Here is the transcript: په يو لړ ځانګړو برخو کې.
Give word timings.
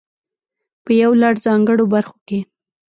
په 0.83 0.91
يو 1.01 1.11
لړ 1.21 1.33
ځانګړو 1.45 1.83
برخو 1.93 2.15
کې. 2.27 2.39